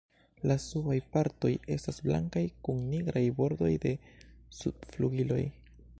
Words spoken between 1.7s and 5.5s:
estas blankaj, kun nigraj bordoj de subflugiloj.